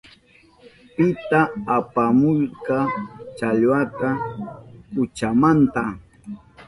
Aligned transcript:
¿Pita 0.95 1.41
apamushka 1.77 2.77
challwata 3.37 4.09
kuchamanta? 4.93 5.83